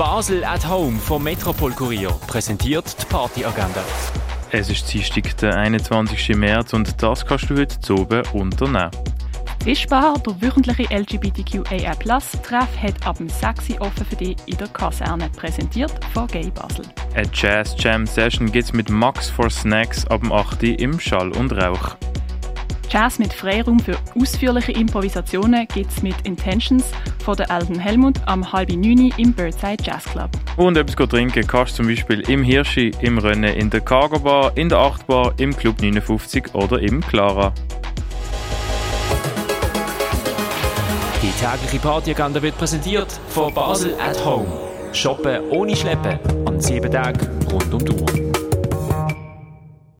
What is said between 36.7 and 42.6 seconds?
im Clara. Die tägliche Partyagenda wird